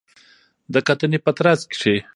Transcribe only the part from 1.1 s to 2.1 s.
په ترڅ کې